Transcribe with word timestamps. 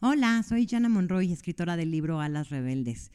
Hola, 0.00 0.44
soy 0.44 0.64
Jana 0.64 0.88
Monroy, 0.88 1.32
escritora 1.32 1.76
del 1.76 1.90
libro 1.90 2.20
Alas 2.20 2.50
Rebeldes. 2.50 3.10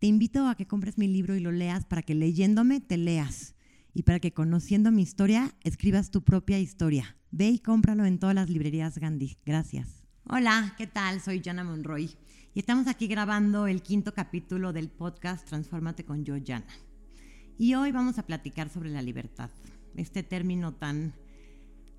Te 0.00 0.08
invito 0.08 0.48
a 0.48 0.56
que 0.56 0.66
compres 0.66 0.98
mi 0.98 1.06
libro 1.06 1.36
y 1.36 1.40
lo 1.40 1.52
leas 1.52 1.84
para 1.84 2.02
que 2.02 2.16
leyéndome 2.16 2.80
te 2.80 2.96
leas 2.96 3.54
y 3.94 4.02
para 4.02 4.18
que 4.18 4.32
conociendo 4.32 4.90
mi 4.90 5.02
historia 5.02 5.54
escribas 5.62 6.10
tu 6.10 6.24
propia 6.24 6.58
historia. 6.58 7.16
Ve 7.30 7.50
y 7.50 7.60
cómpralo 7.60 8.04
en 8.04 8.18
todas 8.18 8.34
las 8.34 8.50
librerías 8.50 8.98
Gandhi. 8.98 9.38
Gracias. 9.46 10.02
Hola, 10.24 10.74
¿qué 10.76 10.88
tal? 10.88 11.20
Soy 11.20 11.40
Jana 11.40 11.62
Monroy 11.62 12.10
y 12.52 12.58
estamos 12.58 12.88
aquí 12.88 13.06
grabando 13.06 13.68
el 13.68 13.80
quinto 13.80 14.12
capítulo 14.12 14.72
del 14.72 14.88
podcast 14.88 15.46
Transfórmate 15.46 16.04
con 16.04 16.24
Yo, 16.24 16.34
Jana. 16.44 16.66
Y 17.58 17.74
hoy 17.74 17.92
vamos 17.92 18.18
a 18.18 18.26
platicar 18.26 18.70
sobre 18.70 18.90
la 18.90 19.02
libertad, 19.02 19.50
este 19.94 20.24
término 20.24 20.74
tan 20.74 21.14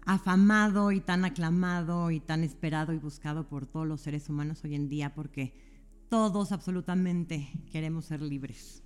afamado 0.06 0.92
y 0.92 1.02
tan 1.02 1.26
aclamado 1.26 2.12
y 2.12 2.20
tan 2.20 2.44
esperado 2.44 2.94
y 2.94 2.98
buscado 2.98 3.48
por 3.48 3.66
todos 3.66 3.88
los 3.88 4.02
seres 4.02 4.30
humanos 4.30 4.64
hoy 4.64 4.76
en 4.76 4.88
día 4.88 5.14
porque 5.14 5.54
todos 6.10 6.52
absolutamente 6.52 7.50
queremos 7.72 8.06
ser 8.06 8.22
libres. 8.22 8.84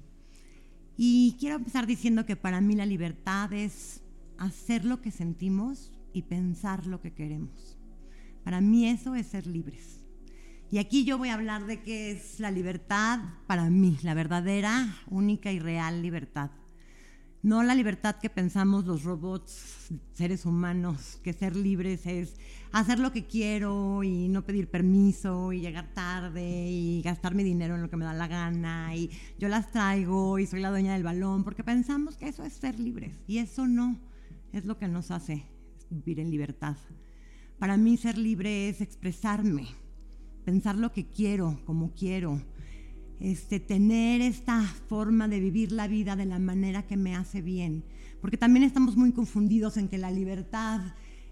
Y 0.97 1.38
quiero 1.39 1.58
empezar 1.58 1.88
diciendo 1.88 2.25
que 2.25 2.35
para 2.35 2.61
mí 2.61 2.75
la 2.75 2.85
libertad 2.85 3.53
es 3.53 4.02
hacer 4.38 4.85
lo 4.85 5.02
que 5.02 5.11
sentimos 5.11 5.91
y 6.13 6.23
pensar 6.23 6.88
lo 6.88 7.02
que 7.02 7.13
queremos. 7.13 7.77
Para 8.44 8.61
mí 8.61 8.88
eso 8.88 9.16
es 9.16 9.27
ser 9.27 9.47
libres. 9.47 10.03
Y 10.72 10.77
aquí 10.77 11.03
yo 11.03 11.17
voy 11.17 11.30
a 11.30 11.33
hablar 11.33 11.66
de 11.66 11.81
qué 11.81 12.11
es 12.11 12.39
la 12.39 12.52
libertad 12.52 13.20
para 13.47 13.70
mí, 13.70 13.97
la 14.03 14.13
verdadera, 14.13 14.95
única 15.08 15.52
y 15.52 15.59
real 15.59 16.02
libertad. 16.02 16.52
No 17.41 17.63
la 17.63 17.73
libertad 17.73 18.17
que 18.17 18.29
pensamos 18.29 18.85
los 18.85 19.03
robots, 19.03 19.88
seres 20.13 20.45
humanos, 20.45 21.21
que 21.23 21.31
ser 21.31 21.55
libres 21.55 22.05
es 22.05 22.35
hacer 22.73 22.99
lo 22.99 23.13
que 23.13 23.27
quiero 23.27 24.03
y 24.03 24.27
no 24.27 24.45
pedir 24.45 24.70
permiso 24.70 25.53
y 25.53 25.61
llegar 25.61 25.94
tarde 25.94 26.67
y 26.70 27.02
gastar 27.02 27.35
mi 27.35 27.45
dinero 27.45 27.75
en 27.75 27.81
lo 27.81 27.89
que 27.89 27.95
me 27.95 28.03
da 28.03 28.13
la 28.13 28.27
gana 28.27 28.94
y 28.94 29.09
yo 29.38 29.47
las 29.47 29.72
traigo 29.72 30.38
y 30.38 30.47
soy 30.47 30.59
la 30.59 30.69
dueña 30.69 30.91
del 30.91 31.03
balón, 31.03 31.45
porque 31.45 31.64
pensamos 31.64 32.17
que 32.17 32.27
eso 32.27 32.44
es 32.44 32.52
ser 32.52 32.77
libres 32.77 33.14
y 33.25 33.38
eso 33.38 33.67
no 33.67 33.97
es 34.52 34.66
lo 34.66 34.77
que 34.77 34.89
nos 34.89 35.09
hace 35.09 35.45
vivir 35.89 36.19
en 36.19 36.31
libertad. 36.31 36.75
Para 37.58 37.77
mí 37.77 37.95
ser 37.95 38.17
libre 38.17 38.67
es 38.67 38.81
expresarme, 38.81 39.66
pensar 40.44 40.75
lo 40.75 40.92
que 40.92 41.08
quiero, 41.08 41.61
como 41.64 41.94
quiero, 41.94 42.42
este, 43.20 43.59
tener 43.59 44.22
esta 44.22 44.62
forma 44.62 45.28
de 45.28 45.39
vivir 45.39 45.72
la 45.72 45.88
vida 45.88 46.16
de 46.16 46.25
la 46.25 46.39
manera 46.39 46.84
que 46.84 46.98
me 46.98 47.16
hace 47.16 47.42
bien. 47.42 47.84
Porque 48.22 48.38
también 48.38 48.64
estamos 48.64 48.95
muy 48.95 49.11
confundidos 49.11 49.78
en 49.78 49.88
que 49.88 49.98
la 49.98 50.11
libertad 50.11 50.81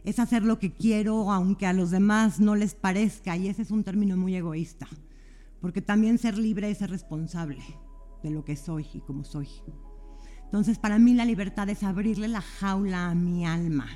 es 0.03 0.19
hacer 0.19 0.43
lo 0.43 0.59
que 0.59 0.73
quiero 0.73 1.31
aunque 1.31 1.65
a 1.65 1.73
los 1.73 1.91
demás 1.91 2.39
no 2.39 2.55
les 2.55 2.75
parezca 2.75 3.35
y 3.35 3.47
ese 3.47 3.61
es 3.61 3.71
un 3.71 3.83
término 3.83 4.17
muy 4.17 4.35
egoísta. 4.35 4.87
Porque 5.61 5.81
también 5.81 6.17
ser 6.17 6.37
libre 6.37 6.69
es 6.69 6.77
ser 6.77 6.89
responsable 6.89 7.59
de 8.23 8.31
lo 8.31 8.45
que 8.45 8.55
soy 8.55 8.85
y 8.93 8.99
como 8.99 9.23
soy. 9.23 9.47
Entonces 10.45 10.79
para 10.79 10.99
mí 10.99 11.13
la 11.13 11.25
libertad 11.25 11.69
es 11.69 11.83
abrirle 11.83 12.27
la 12.27 12.41
jaula 12.41 13.09
a 13.09 13.15
mi 13.15 13.45
alma 13.45 13.87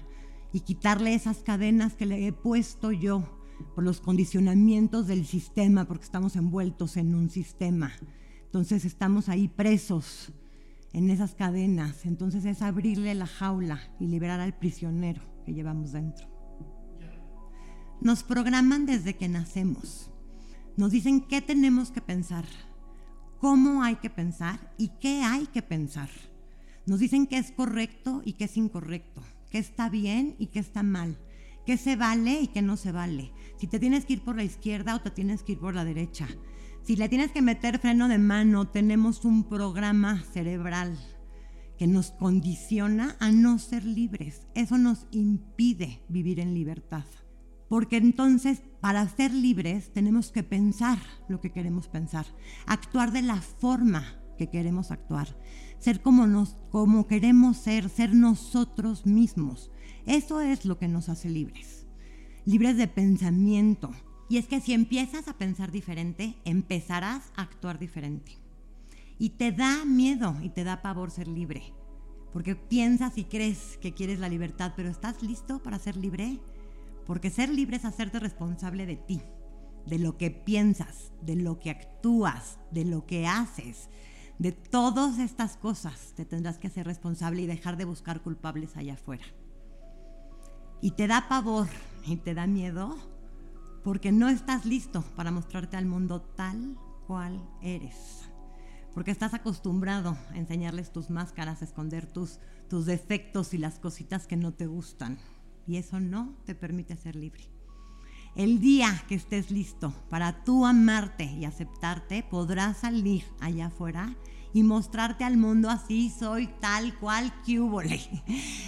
y 0.52 0.62
quitarle 0.62 1.14
esas 1.14 1.38
cadenas 1.38 1.94
que 1.94 2.06
le 2.06 2.28
he 2.28 2.34
puesto 2.34 2.92
yo 2.92 3.41
por 3.62 3.84
los 3.84 4.02
condicionamientos 4.02 5.08
del 5.08 5.26
sistema, 5.26 5.86
porque 5.86 6.06
estamos 6.06 6.36
envueltos 6.36 6.98
en 6.98 7.16
un 7.16 7.30
sistema. 7.30 7.92
Entonces 8.46 8.86
estamos 8.86 9.30
ahí 9.30 9.48
presos 9.48 10.32
en 10.94 11.10
esas 11.10 11.36
cadenas. 11.36 12.06
Entonces 12.06 12.46
es 12.46 12.62
abrirle 12.62 13.16
la 13.16 13.28
jaula 13.28 13.80
y 14.00 14.08
liberar 14.08 14.40
al 14.40 14.58
prisionero 14.58 15.22
que 15.46 15.54
llevamos 15.54 15.92
dentro. 15.92 16.28
Nos 18.02 18.24
programan 18.24 18.86
desde 18.86 19.16
que 19.16 19.30
nacemos. 19.30 20.10
Nos 20.76 20.92
dicen 20.92 21.22
qué 21.22 21.42
tenemos 21.42 21.92
que 21.92 22.02
pensar, 22.02 22.46
cómo 23.40 23.84
hay 23.84 23.98
que 23.98 24.10
pensar 24.10 24.74
y 24.78 24.90
qué 25.00 25.22
hay 25.24 25.48
que 25.48 25.62
pensar. 25.62 26.10
Nos 26.86 27.00
dicen 27.00 27.28
qué 27.28 27.38
es 27.38 27.52
correcto 27.52 28.22
y 28.26 28.34
qué 28.34 28.46
es 28.46 28.58
incorrecto, 28.58 29.22
qué 29.52 29.60
está 29.60 29.90
bien 29.90 30.36
y 30.40 30.48
qué 30.48 30.60
está 30.60 30.82
mal 30.82 31.18
qué 31.66 31.78
se 31.78 31.96
vale 31.96 32.42
y 32.42 32.48
qué 32.48 32.62
no 32.62 32.78
se 32.78 32.92
vale. 32.92 33.34
Si 33.58 33.68
te 33.68 33.80
tienes 33.80 34.06
que 34.06 34.14
ir 34.14 34.24
por 34.24 34.36
la 34.36 34.44
izquierda 34.44 34.96
o 34.96 35.02
te 35.02 35.12
tienes 35.12 35.44
que 35.44 35.54
ir 35.54 35.60
por 35.60 35.76
la 35.76 35.86
derecha. 35.86 36.28
Si 36.84 36.96
le 36.96 37.10
tienes 37.10 37.32
que 37.32 37.42
meter 37.42 37.80
freno 37.80 38.08
de 38.08 38.18
mano, 38.18 38.68
tenemos 38.68 39.24
un 39.24 39.44
programa 39.48 40.24
cerebral 40.34 40.98
que 41.78 41.88
nos 41.88 42.12
condiciona 42.12 43.16
a 43.20 43.32
no 43.32 43.60
ser 43.60 43.86
libres. 43.86 44.48
Eso 44.56 44.78
nos 44.78 45.08
impide 45.12 46.02
vivir 46.10 46.40
en 46.40 46.54
libertad. 46.54 47.06
Porque 47.70 47.98
entonces, 47.98 48.62
para 48.82 49.08
ser 49.08 49.34
libres, 49.34 49.94
tenemos 49.94 50.32
que 50.32 50.44
pensar 50.44 50.98
lo 51.30 51.40
que 51.40 51.52
queremos 51.52 51.88
pensar, 51.88 52.26
actuar 52.66 53.12
de 53.12 53.22
la 53.22 53.38
forma 53.38 54.22
que 54.38 54.50
queremos 54.50 54.92
actuar, 54.92 55.28
ser 55.82 56.02
como, 56.02 56.28
nos, 56.28 56.56
como 56.70 57.08
queremos 57.08 57.58
ser, 57.58 57.90
ser 57.90 58.14
nosotros 58.14 59.06
mismos. 59.06 59.72
Eso 60.06 60.40
es 60.40 60.64
lo 60.64 60.78
que 60.78 60.88
nos 60.88 61.10
hace 61.10 61.30
libres, 61.30 61.88
libres 62.46 62.78
de 62.78 62.88
pensamiento. 62.88 63.92
Y 64.30 64.38
es 64.38 64.48
que 64.48 64.62
si 64.62 64.74
empiezas 64.74 65.28
a 65.28 65.38
pensar 65.38 65.72
diferente, 65.72 66.36
empezarás 66.46 67.34
a 67.36 67.42
actuar 67.42 67.80
diferente. 67.80 68.38
Y 69.18 69.32
te 69.32 69.52
da 69.52 69.84
miedo 69.84 70.38
y 70.42 70.50
te 70.50 70.64
da 70.64 70.82
pavor 70.82 71.12
ser 71.12 71.28
libre, 71.28 71.74
porque 72.32 72.56
piensas 72.56 73.18
y 73.18 73.26
crees 73.26 73.78
que 73.82 73.94
quieres 73.94 74.20
la 74.20 74.30
libertad, 74.30 74.74
pero 74.76 74.90
¿estás 74.90 75.22
listo 75.22 75.62
para 75.62 75.80
ser 75.80 75.98
libre? 75.98 76.40
Porque 77.06 77.30
ser 77.30 77.50
libre 77.50 77.78
es 77.78 77.86
hacerte 77.86 78.20
responsable 78.20 78.86
de 78.86 78.96
ti, 78.96 79.22
de 79.86 80.00
lo 80.00 80.18
que 80.18 80.32
piensas, 80.32 81.12
de 81.22 81.36
lo 81.36 81.60
que 81.60 81.72
actúas, 81.72 82.60
de 82.72 82.86
lo 82.86 83.06
que 83.06 83.28
haces. 83.28 83.90
De 84.42 84.52
todas 84.52 85.20
estas 85.20 85.56
cosas 85.56 86.14
te 86.16 86.26
tendrás 86.26 86.58
que 86.58 86.66
hacer 86.66 86.88
responsable 86.88 87.44
y 87.44 87.46
dejar 87.46 87.78
de 87.78 87.86
buscar 87.86 88.22
culpables 88.22 88.76
allá 88.76 88.96
afuera 88.96 89.24
y 90.82 90.92
te 90.92 91.06
da 91.06 91.28
pavor 91.30 91.68
y 92.08 92.16
te 92.18 92.34
da 92.34 92.48
miedo 92.48 92.98
porque 93.84 94.12
no 94.12 94.30
estás 94.30 94.66
listo 94.66 95.04
para 95.16 95.30
mostrarte 95.30 95.78
al 95.78 95.86
mundo 95.86 96.22
tal 96.22 96.76
cual 97.06 97.40
eres. 97.62 98.24
Porque 98.96 99.12
estás 99.12 99.36
acostumbrado 99.36 100.18
a 100.32 100.38
enseñarles 100.38 100.92
tus 100.92 101.12
máscaras, 101.12 101.62
a 101.62 101.66
esconder 101.66 102.08
tus, 102.08 102.40
tus 102.68 102.88
defectos 102.88 103.54
y 103.54 103.60
las 103.60 103.78
cositas 103.78 104.26
que 104.26 104.38
no 104.38 104.54
te 104.54 104.66
gustan. 104.66 105.20
Y 105.68 105.78
eso 105.78 106.00
no 106.00 106.34
te 106.46 106.56
permite 106.56 106.98
ser 106.98 107.16
libre. 107.16 107.44
El 108.36 108.60
día 108.60 109.04
que 109.08 109.16
estés 109.16 109.52
listo 109.52 109.94
para 110.10 110.44
tú 110.44 110.66
amarte 110.66 111.26
y 111.26 111.46
aceptarte, 111.46 112.24
podrás 112.24 112.78
salir 112.78 113.24
allá 113.40 113.68
afuera 113.68 114.16
y 114.54 114.64
mostrarte 114.64 115.24
al 115.24 115.38
mundo 115.38 115.70
así, 115.70 116.10
soy 116.10 116.48
tal 116.60 116.98
cual 117.00 117.34
que 117.46 117.60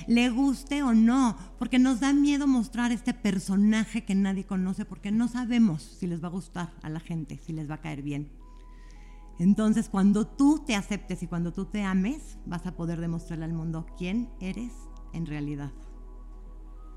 le 0.07 0.29
guste 0.29 0.83
o 0.83 0.93
no, 0.93 1.37
porque 1.59 1.79
nos 1.79 1.99
da 1.99 2.13
miedo 2.13 2.47
mostrar 2.47 2.91
este 2.91 3.13
personaje 3.13 4.05
que 4.05 4.15
nadie 4.15 4.45
conoce, 4.45 4.85
porque 4.85 5.11
no 5.11 5.27
sabemos 5.27 5.81
si 5.99 6.07
les 6.07 6.23
va 6.23 6.27
a 6.27 6.31
gustar 6.31 6.73
a 6.81 6.89
la 6.89 6.99
gente, 6.99 7.39
si 7.45 7.53
les 7.53 7.69
va 7.69 7.75
a 7.75 7.81
caer 7.81 8.01
bien. 8.01 8.31
Entonces, 9.39 9.89
cuando 9.89 10.27
tú 10.27 10.63
te 10.65 10.75
aceptes 10.75 11.23
y 11.23 11.27
cuando 11.27 11.51
tú 11.51 11.65
te 11.65 11.83
ames, 11.83 12.37
vas 12.45 12.65
a 12.67 12.75
poder 12.75 13.01
demostrarle 13.01 13.45
al 13.45 13.53
mundo 13.53 13.85
quién 13.97 14.29
eres 14.39 14.71
en 15.11 15.25
realidad. 15.25 15.71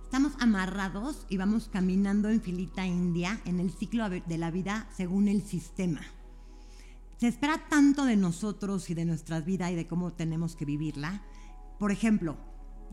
Estamos 0.05 0.35
amarrados 0.39 1.27
y 1.29 1.39
vamos 1.39 1.69
caminando 1.69 2.29
en 2.29 2.41
filita 2.41 2.87
india 2.87 3.41
en 3.45 3.59
el 3.59 3.73
ciclo 3.73 4.09
de 4.09 4.39
la 4.39 4.51
vida 4.51 4.87
según 4.95 5.29
el 5.29 5.43
sistema 5.43 6.01
se 7.17 7.29
espera 7.29 7.67
tanto 7.69 8.05
de 8.05 8.17
nosotros 8.17 8.91
y 8.91 8.95
de 8.95 9.05
nuestra 9.05 9.41
vida 9.41 9.71
y 9.71 9.75
de 9.75 9.87
cómo 9.87 10.13
tenemos 10.13 10.57
que 10.57 10.65
vivirla. 10.65 11.23
Por 11.79 11.93
ejemplo, 11.93 12.37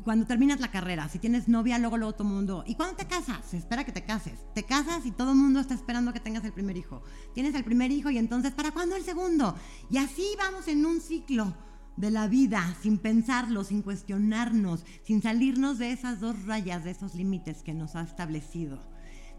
cuando 0.03 0.25
terminas 0.25 0.59
la 0.59 0.71
carrera, 0.71 1.07
si 1.09 1.19
tienes 1.19 1.47
novia, 1.47 1.77
luego, 1.77 1.97
luego 1.97 2.13
todo 2.13 2.27
el 2.27 2.33
mundo, 2.33 2.63
¿y 2.65 2.75
cuándo 2.75 2.95
te 2.95 3.05
casas? 3.05 3.45
Se 3.45 3.57
espera 3.57 3.83
que 3.83 3.91
te 3.91 4.03
cases. 4.03 4.39
Te 4.53 4.63
casas 4.63 5.05
y 5.05 5.11
todo 5.11 5.31
el 5.31 5.37
mundo 5.37 5.59
está 5.59 5.73
esperando 5.73 6.13
que 6.13 6.19
tengas 6.19 6.43
el 6.43 6.53
primer 6.53 6.77
hijo. 6.77 7.03
Tienes 7.33 7.55
el 7.55 7.63
primer 7.63 7.91
hijo 7.91 8.09
y 8.09 8.17
entonces, 8.17 8.51
¿para 8.51 8.71
cuándo 8.71 8.95
el 8.95 9.03
segundo? 9.03 9.55
Y 9.89 9.97
así 9.97 10.25
vamos 10.37 10.67
en 10.67 10.85
un 10.85 10.99
ciclo 10.99 11.55
de 11.95 12.11
la 12.11 12.27
vida, 12.27 12.75
sin 12.81 12.97
pensarlo, 12.97 13.63
sin 13.63 13.81
cuestionarnos, 13.81 14.83
sin 15.03 15.21
salirnos 15.21 15.77
de 15.77 15.91
esas 15.91 16.19
dos 16.19 16.45
rayas, 16.45 16.83
de 16.83 16.91
esos 16.91 17.13
límites 17.13 17.61
que 17.61 17.73
nos 17.73 17.95
ha 17.95 18.01
establecido. 18.01 18.79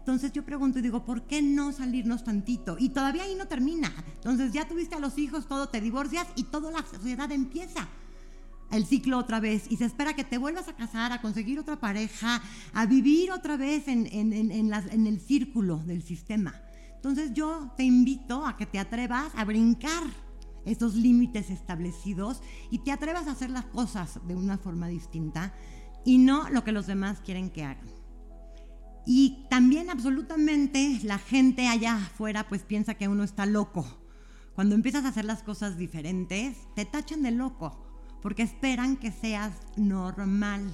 Entonces 0.05 0.33
yo 0.33 0.45
pregunto 0.45 0.77
y 0.77 0.83
digo, 0.83 1.03
¿por 1.03 1.23
qué 1.23 1.41
no 1.41 1.71
salirnos 1.71 2.23
tantito? 2.23 2.75
Y 2.77 2.89
todavía 2.89 3.23
ahí 3.23 3.33
no 3.33 3.47
termina. 3.47 3.91
Entonces 4.13 4.53
ya 4.53 4.67
tuviste 4.67 4.93
a 4.93 4.99
los 4.99 5.17
hijos, 5.17 5.47
todo 5.47 5.67
te 5.69 5.81
divorcias 5.81 6.27
y 6.35 6.43
toda 6.43 6.69
la 6.69 6.85
sociedad 6.85 7.31
empieza 7.31 7.87
el 8.69 8.85
ciclo 8.85 9.17
otra 9.17 9.39
vez 9.39 9.65
y 9.67 9.77
se 9.77 9.85
espera 9.85 10.13
que 10.13 10.23
te 10.23 10.37
vuelvas 10.37 10.67
a 10.67 10.75
casar, 10.75 11.11
a 11.11 11.21
conseguir 11.21 11.57
otra 11.57 11.79
pareja, 11.79 12.39
a 12.73 12.85
vivir 12.85 13.31
otra 13.31 13.57
vez 13.57 13.87
en, 13.87 14.05
en 14.11 15.07
el 15.07 15.19
círculo 15.19 15.77
del 15.77 16.03
sistema. 16.03 16.53
Entonces 16.97 17.33
yo 17.33 17.71
te 17.75 17.81
invito 17.81 18.45
a 18.45 18.57
que 18.57 18.67
te 18.67 18.77
atrevas 18.77 19.31
a 19.35 19.43
brincar 19.43 20.03
esos 20.65 20.93
límites 20.93 21.49
establecidos 21.49 22.43
y 22.69 22.77
te 22.77 22.91
atrevas 22.91 23.25
a 23.25 23.31
hacer 23.31 23.49
las 23.49 23.65
cosas 23.65 24.19
de 24.27 24.35
una 24.35 24.59
forma 24.59 24.87
distinta 24.87 25.51
y 26.05 26.19
no 26.19 26.47
lo 26.51 26.63
que 26.63 26.73
los 26.73 26.85
demás 26.85 27.21
quieren 27.25 27.49
que 27.49 27.63
hagan. 27.63 28.04
Y 29.05 29.45
también 29.49 29.89
absolutamente 29.89 30.99
la 31.03 31.19
gente 31.19 31.67
allá 31.67 31.95
afuera 31.95 32.47
pues 32.47 32.63
piensa 32.63 32.95
que 32.95 33.07
uno 33.07 33.23
está 33.23 33.45
loco. 33.45 33.85
Cuando 34.55 34.73
empiezas 34.73 35.05
a 35.05 35.09
hacer 35.09 35.25
las 35.25 35.43
cosas 35.43 35.77
diferentes, 35.77 36.57
te 36.75 36.85
tachan 36.85 37.21
de 37.21 37.31
loco, 37.31 37.85
porque 38.21 38.43
esperan 38.43 38.97
que 38.97 39.11
seas 39.11 39.51
normal. 39.75 40.73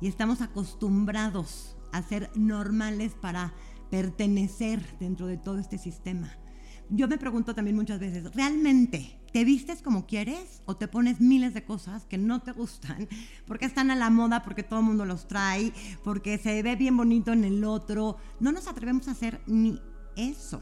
Y 0.00 0.08
estamos 0.08 0.40
acostumbrados 0.40 1.76
a 1.92 2.02
ser 2.02 2.30
normales 2.34 3.12
para 3.20 3.52
pertenecer 3.90 4.82
dentro 4.98 5.26
de 5.26 5.36
todo 5.36 5.58
este 5.58 5.78
sistema. 5.78 6.36
Yo 6.88 7.06
me 7.06 7.18
pregunto 7.18 7.54
también 7.54 7.76
muchas 7.76 8.00
veces, 8.00 8.34
¿realmente 8.34 9.21
te 9.32 9.44
vistes 9.44 9.82
como 9.82 10.06
quieres 10.06 10.62
o 10.66 10.76
te 10.76 10.88
pones 10.88 11.20
miles 11.20 11.54
de 11.54 11.64
cosas 11.64 12.04
que 12.04 12.18
no 12.18 12.42
te 12.42 12.52
gustan 12.52 13.08
porque 13.46 13.66
están 13.66 13.90
a 13.90 13.96
la 13.96 14.10
moda, 14.10 14.42
porque 14.42 14.62
todo 14.62 14.80
el 14.80 14.86
mundo 14.86 15.04
los 15.04 15.26
trae, 15.26 15.72
porque 16.04 16.38
se 16.38 16.62
ve 16.62 16.76
bien 16.76 16.96
bonito 16.96 17.32
en 17.32 17.44
el 17.44 17.64
otro? 17.64 18.16
No 18.40 18.52
nos 18.52 18.68
atrevemos 18.68 19.08
a 19.08 19.12
hacer 19.12 19.40
ni 19.46 19.80
eso. 20.16 20.60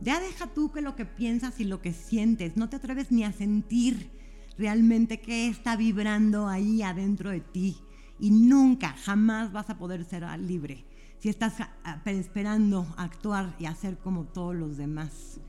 Ya 0.00 0.20
deja 0.20 0.46
tú 0.46 0.70
que 0.70 0.80
lo 0.80 0.94
que 0.94 1.04
piensas 1.04 1.58
y 1.60 1.64
lo 1.64 1.82
que 1.82 1.92
sientes, 1.92 2.56
no 2.56 2.68
te 2.68 2.76
atreves 2.76 3.10
ni 3.10 3.24
a 3.24 3.32
sentir 3.32 4.10
realmente 4.56 5.20
qué 5.20 5.48
está 5.48 5.76
vibrando 5.76 6.48
ahí 6.48 6.82
adentro 6.82 7.30
de 7.30 7.40
ti. 7.40 7.76
Y 8.20 8.30
nunca, 8.30 8.94
jamás 9.04 9.52
vas 9.52 9.70
a 9.70 9.78
poder 9.78 10.04
ser 10.04 10.24
libre 10.40 10.84
si 11.18 11.28
estás 11.28 11.54
esperando 12.04 12.86
actuar 12.96 13.54
y 13.58 13.66
hacer 13.66 13.98
como 13.98 14.24
todos 14.24 14.54
los 14.54 14.76
demás. 14.76 15.40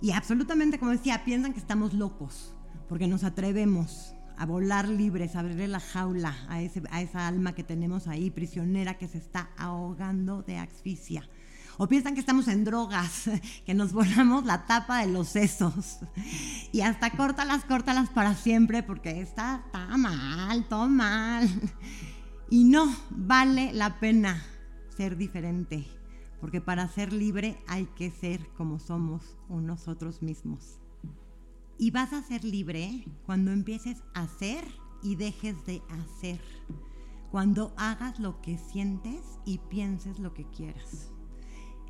Y 0.00 0.12
absolutamente, 0.12 0.78
como 0.78 0.92
decía, 0.92 1.24
piensan 1.24 1.52
que 1.52 1.58
estamos 1.58 1.92
locos, 1.92 2.54
porque 2.88 3.08
nos 3.08 3.24
atrevemos 3.24 4.14
a 4.36 4.46
volar 4.46 4.88
libres, 4.88 5.34
a 5.34 5.40
abrirle 5.40 5.66
la 5.66 5.80
jaula 5.80 6.36
a, 6.48 6.62
ese, 6.62 6.82
a 6.90 7.02
esa 7.02 7.26
alma 7.26 7.54
que 7.54 7.64
tenemos 7.64 8.06
ahí, 8.06 8.30
prisionera, 8.30 8.96
que 8.96 9.08
se 9.08 9.18
está 9.18 9.50
ahogando 9.56 10.42
de 10.42 10.58
asfixia. 10.58 11.28
O 11.76 11.88
piensan 11.88 12.14
que 12.14 12.20
estamos 12.20 12.46
en 12.48 12.64
drogas, 12.64 13.30
que 13.66 13.74
nos 13.74 13.92
volamos 13.92 14.44
la 14.44 14.66
tapa 14.66 15.00
de 15.00 15.12
los 15.12 15.28
sesos. 15.28 15.98
Y 16.72 16.82
hasta 16.82 17.10
córtalas, 17.10 17.64
córtalas 17.64 18.10
para 18.10 18.34
siempre, 18.34 18.84
porque 18.84 19.20
está, 19.20 19.62
está 19.66 19.96
mal, 19.96 20.66
todo 20.68 20.88
mal. 20.88 21.48
Y 22.50 22.64
no 22.64 22.90
vale 23.10 23.72
la 23.74 24.00
pena 24.00 24.42
ser 24.96 25.16
diferente 25.16 25.97
porque 26.40 26.60
para 26.60 26.88
ser 26.88 27.12
libre 27.12 27.56
hay 27.66 27.86
que 27.96 28.10
ser 28.10 28.46
como 28.56 28.78
somos 28.78 29.36
nosotros 29.48 30.22
mismos. 30.22 30.78
Y 31.78 31.90
vas 31.90 32.12
a 32.12 32.22
ser 32.22 32.44
libre 32.44 33.04
cuando 33.24 33.52
empieces 33.52 34.02
a 34.14 34.26
ser 34.26 34.64
y 35.02 35.16
dejes 35.16 35.64
de 35.66 35.82
hacer. 35.90 36.40
Cuando 37.30 37.74
hagas 37.76 38.18
lo 38.18 38.40
que 38.40 38.58
sientes 38.58 39.20
y 39.44 39.58
pienses 39.58 40.18
lo 40.18 40.34
que 40.34 40.44
quieras. 40.50 41.12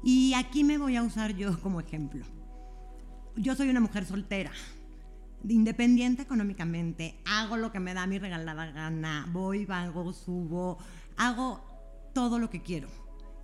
Y 0.02 0.34
aquí 0.34 0.64
me 0.64 0.78
voy 0.78 0.96
a 0.96 1.02
usar 1.02 1.34
yo 1.36 1.60
como 1.62 1.80
ejemplo. 1.80 2.24
Yo 3.36 3.54
soy 3.54 3.68
una 3.68 3.80
mujer 3.80 4.04
soltera, 4.04 4.50
independiente 5.48 6.22
económicamente, 6.22 7.20
hago 7.24 7.56
lo 7.56 7.70
que 7.70 7.78
me 7.78 7.94
da 7.94 8.04
mi 8.08 8.18
regalada 8.18 8.66
gana, 8.72 9.28
voy, 9.30 9.64
vago, 9.64 10.12
subo, 10.12 10.78
hago 11.16 11.62
todo 12.14 12.40
lo 12.40 12.50
que 12.50 12.62
quiero 12.62 12.88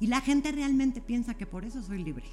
y 0.00 0.06
la 0.06 0.20
gente 0.20 0.52
realmente 0.52 1.00
piensa 1.00 1.34
que 1.34 1.46
por 1.46 1.64
eso 1.64 1.82
soy 1.82 2.02
libre. 2.02 2.26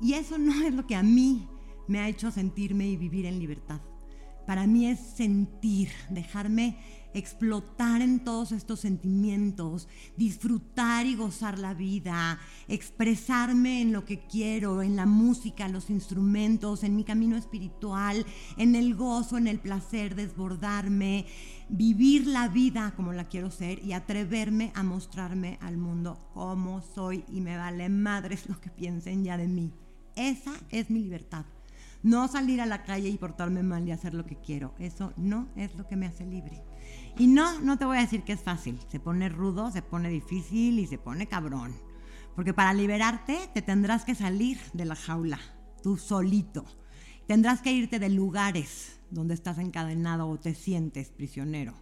Y 0.00 0.14
eso 0.14 0.38
no 0.38 0.52
es 0.64 0.74
lo 0.74 0.86
que 0.86 0.96
a 0.96 1.02
mí 1.02 1.48
me 1.86 2.00
ha 2.00 2.08
hecho 2.08 2.30
sentirme 2.30 2.88
y 2.88 2.96
vivir 2.96 3.26
en 3.26 3.38
libertad. 3.38 3.80
Para 4.46 4.66
mí 4.66 4.86
es 4.86 4.98
sentir, 4.98 5.90
dejarme 6.10 6.76
explotar 7.14 8.02
en 8.02 8.22
todos 8.24 8.52
estos 8.52 8.80
sentimientos, 8.80 9.88
disfrutar 10.16 11.06
y 11.06 11.14
gozar 11.14 11.58
la 11.58 11.72
vida, 11.72 12.38
expresarme 12.68 13.80
en 13.80 13.92
lo 13.92 14.04
que 14.04 14.26
quiero, 14.26 14.82
en 14.82 14.96
la 14.96 15.06
música, 15.06 15.68
los 15.68 15.90
instrumentos, 15.90 16.82
en 16.82 16.96
mi 16.96 17.04
camino 17.04 17.36
espiritual, 17.36 18.26
en 18.58 18.74
el 18.74 18.94
gozo, 18.94 19.38
en 19.38 19.46
el 19.46 19.60
placer, 19.60 20.14
desbordarme, 20.14 21.26
vivir 21.68 22.26
la 22.26 22.48
vida 22.48 22.92
como 22.96 23.12
la 23.12 23.28
quiero 23.28 23.50
ser 23.50 23.82
y 23.84 23.92
atreverme 23.92 24.72
a 24.74 24.82
mostrarme 24.82 25.58
al 25.62 25.76
mundo 25.76 26.18
como 26.34 26.82
soy 26.82 27.24
y 27.32 27.40
me 27.40 27.56
vale 27.56 27.88
madres 27.88 28.48
lo 28.48 28.60
que 28.60 28.70
piensen 28.70 29.24
ya 29.24 29.38
de 29.38 29.48
mí. 29.48 29.72
Esa 30.16 30.52
es 30.70 30.90
mi 30.90 31.00
libertad. 31.00 31.44
No 32.04 32.28
salir 32.28 32.60
a 32.60 32.66
la 32.66 32.84
calle 32.84 33.08
y 33.08 33.16
portarme 33.16 33.62
mal 33.62 33.88
y 33.88 33.90
hacer 33.90 34.12
lo 34.12 34.26
que 34.26 34.36
quiero. 34.36 34.74
Eso 34.78 35.14
no 35.16 35.48
es 35.56 35.74
lo 35.74 35.88
que 35.88 35.96
me 35.96 36.06
hace 36.06 36.26
libre. 36.26 36.62
Y 37.18 37.26
no, 37.26 37.60
no 37.60 37.78
te 37.78 37.86
voy 37.86 37.96
a 37.96 38.02
decir 38.02 38.24
que 38.24 38.34
es 38.34 38.42
fácil. 38.42 38.78
Se 38.88 39.00
pone 39.00 39.30
rudo, 39.30 39.70
se 39.70 39.80
pone 39.80 40.10
difícil 40.10 40.78
y 40.78 40.86
se 40.86 40.98
pone 40.98 41.26
cabrón. 41.26 41.74
Porque 42.36 42.52
para 42.52 42.74
liberarte 42.74 43.38
te 43.54 43.62
tendrás 43.62 44.04
que 44.04 44.14
salir 44.14 44.60
de 44.74 44.84
la 44.84 44.96
jaula, 44.96 45.40
tú 45.82 45.96
solito. 45.96 46.66
Tendrás 47.26 47.62
que 47.62 47.72
irte 47.72 47.98
de 47.98 48.10
lugares 48.10 49.00
donde 49.10 49.32
estás 49.32 49.58
encadenado 49.58 50.28
o 50.28 50.38
te 50.38 50.54
sientes 50.54 51.08
prisionero. 51.08 51.74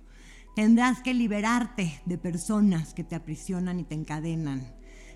Tendrás 0.54 1.02
que 1.02 1.14
liberarte 1.14 2.00
de 2.04 2.16
personas 2.16 2.94
que 2.94 3.02
te 3.02 3.16
aprisionan 3.16 3.80
y 3.80 3.84
te 3.84 3.96
encadenan. 3.96 4.72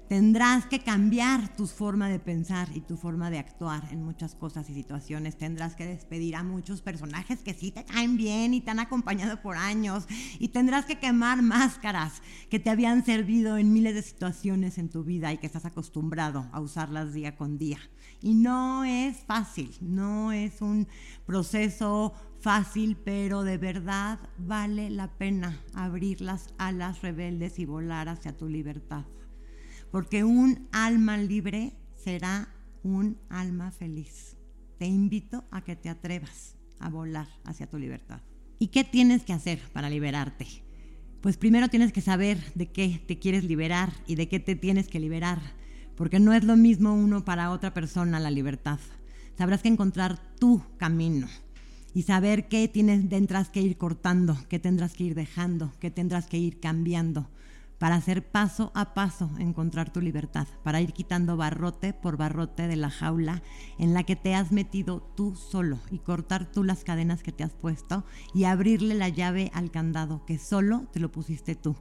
Tendrás 0.09 0.67
que 0.67 0.79
cambiar 0.79 1.57
tu 1.57 1.67
forma 1.67 2.09
de 2.09 2.21
pensar 2.21 2.69
y 2.73 2.81
tu 2.81 2.97
forma 2.97 3.29
de 3.29 3.41
actuar 3.41 3.89
en 3.91 4.05
muchas 4.05 4.37
cosas 4.37 4.71
y 4.71 4.75
situaciones. 4.75 5.37
Tendrás 5.37 5.75
que 5.75 5.85
despedir 5.85 6.37
a 6.37 6.45
muchos 6.45 6.81
personajes 6.81 7.41
que 7.41 7.55
sí 7.55 7.73
te 7.73 7.85
caen 7.85 8.17
bien 8.17 8.55
y 8.55 8.61
te 8.61 8.71
han 8.71 8.79
acompañado 8.79 9.43
por 9.43 9.57
años. 9.57 10.07
Y 10.39 10.49
tendrás 10.49 10.85
que 10.85 11.01
quemar 11.01 11.43
máscaras 11.43 12.23
que 12.49 12.61
te 12.61 12.71
habían 12.71 13.05
servido 13.05 13.57
en 13.57 13.73
miles 13.73 13.95
de 13.97 14.03
situaciones 14.03 14.79
en 14.79 14.91
tu 14.91 15.03
vida 15.03 15.33
y 15.33 15.39
que 15.39 15.47
estás 15.47 15.65
acostumbrado 15.65 16.47
a 16.53 16.61
usarlas 16.61 17.13
día 17.13 17.35
con 17.35 17.59
día. 17.59 17.79
Y 18.23 18.35
no 18.35 18.85
es 18.85 19.17
fácil, 19.17 19.77
no 19.81 20.31
es 20.31 20.63
un 20.63 20.87
proceso 21.27 22.15
fácil, 22.39 22.97
pero 22.97 23.43
de 23.43 23.59
verdad 23.59 24.21
vale 24.39 24.89
la 24.89 25.09
pena 25.19 25.61
abrir 25.75 26.21
las 26.21 26.55
alas 26.59 27.03
rebeldes 27.03 27.59
y 27.59 27.65
volar 27.65 28.09
hacia 28.09 28.37
tu 28.37 28.49
libertad 28.49 29.05
porque 29.97 30.25
un 30.25 30.69
alma 30.73 31.17
libre 31.17 31.73
será 31.95 32.51
un 32.83 33.17
alma 33.31 33.71
feliz. 33.71 34.37
Te 34.77 34.85
invito 34.85 35.47
a 35.51 35.65
que 35.65 35.75
te 35.75 35.89
atrevas 35.89 36.55
a 36.81 36.91
volar 36.91 37.27
hacia 37.45 37.67
tu 37.67 37.79
libertad. 37.79 38.21
¿Y 38.59 38.67
qué 38.67 38.85
tienes 38.85 39.25
que 39.25 39.33
hacer 39.33 39.59
para 39.73 39.89
liberarte? 39.89 40.47
Pues 41.23 41.39
primero 41.39 41.71
tienes 41.71 41.95
que 41.95 42.03
saber 42.03 42.37
de 42.55 42.71
qué 42.71 43.03
te 43.09 43.19
quieres 43.19 43.45
liberar 43.45 43.91
y 44.07 44.17
de 44.17 44.29
qué 44.29 44.39
te 44.39 44.55
tienes 44.55 44.89
que 44.89 45.01
liberar, 45.01 45.41
porque 45.97 46.21
no 46.21 46.35
es 46.35 46.45
lo 46.45 46.59
mismo 46.59 46.93
uno 46.93 47.25
para 47.25 47.51
otra 47.51 47.73
persona 47.73 48.21
la 48.21 48.31
libertad. 48.31 48.79
Sabrás 49.39 49.63
que 49.63 49.69
encontrar 49.69 50.21
tu 50.39 50.63
camino 50.77 51.27
y 51.95 52.03
saber 52.03 52.49
qué 52.49 52.69
tienes, 52.69 53.09
tendrás 53.09 53.49
que 53.49 53.63
ir 53.63 53.79
cortando, 53.79 54.37
qué 54.51 54.59
tendrás 54.59 54.93
que 54.93 55.05
ir 55.05 55.15
dejando, 55.15 55.73
qué 55.81 55.91
tendrás 55.91 56.27
que 56.27 56.37
ir 56.37 56.61
cambiando 56.61 57.31
para 57.79 57.97
hacer 57.97 58.27
paso 58.27 58.73
a 58.75 58.95
paso 58.95 59.31
encontrar 59.39 59.93
tu 59.93 60.01
libertad, 60.01 60.47
para 60.63 60.81
ir 60.81 60.93
quitando 60.93 61.37
barrote 61.37 61.93
por 61.93 62.17
barrote 62.17 62.69
de 62.69 62.77
la 62.77 62.91
jaula 62.91 63.43
en 63.79 63.93
la 63.93 64.05
que 64.05 64.17
te 64.17 64.35
has 64.35 64.53
metido 64.53 65.03
tú 65.15 65.35
solo 65.35 65.79
y 65.91 65.99
cortar 65.99 66.51
tú 66.51 66.65
las 66.65 66.85
cadenas 66.85 67.23
que 67.23 67.33
te 67.33 67.45
has 67.45 67.53
puesto 67.53 68.05
y 68.35 68.45
abrirle 68.45 68.95
la 68.95 69.09
llave 69.09 69.51
al 69.55 69.71
candado 69.71 70.25
que 70.25 70.39
solo 70.39 70.87
te 70.93 71.01
lo 71.01 71.13
pusiste 71.13 71.55
tú, 71.55 71.77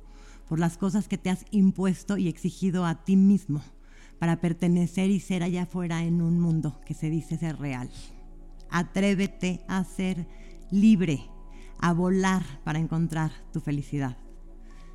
por 0.50 0.60
las 0.60 0.78
cosas 0.78 1.08
que 1.08 1.18
te 1.18 1.30
has 1.30 1.46
impuesto 1.52 2.18
y 2.18 2.28
exigido 2.28 2.86
a 2.86 3.06
ti 3.06 3.16
mismo, 3.16 3.62
para 4.20 4.42
pertenecer 4.42 5.10
y 5.10 5.20
ser 5.20 5.44
allá 5.44 5.64
afuera 5.64 6.04
en 6.04 6.22
un 6.22 6.40
mundo 6.40 6.80
que 6.86 6.94
se 6.94 7.10
dice 7.10 7.38
ser 7.38 7.58
real. 7.58 7.90
Atrévete 8.70 9.64
a 9.68 9.84
ser 9.84 10.28
libre, 10.72 11.30
a 11.80 11.94
volar 11.94 12.44
para 12.64 12.80
encontrar 12.80 13.32
tu 13.52 13.60
felicidad. 13.60 14.25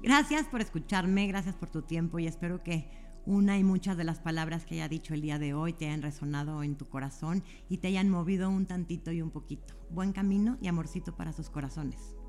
Gracias 0.02 0.46
por 0.46 0.62
escucharme, 0.62 1.26
gracias 1.26 1.56
por 1.56 1.68
tu 1.68 1.82
tiempo 1.82 2.18
y 2.18 2.26
espero 2.26 2.62
que 2.62 2.88
una 3.26 3.58
y 3.58 3.64
muchas 3.64 3.98
de 3.98 4.04
las 4.04 4.18
palabras 4.18 4.64
que 4.64 4.76
haya 4.76 4.88
dicho 4.88 5.12
el 5.12 5.20
día 5.20 5.38
de 5.38 5.52
hoy 5.52 5.74
te 5.74 5.86
hayan 5.86 6.00
resonado 6.00 6.62
en 6.62 6.76
tu 6.76 6.88
corazón 6.88 7.44
y 7.68 7.78
te 7.78 7.88
hayan 7.88 8.08
movido 8.08 8.48
un 8.48 8.64
tantito 8.64 9.12
y 9.12 9.20
un 9.20 9.30
poquito. 9.30 9.74
Buen 9.90 10.12
camino 10.12 10.56
y 10.62 10.68
amorcito 10.68 11.14
para 11.14 11.34
sus 11.34 11.50
corazones. 11.50 12.19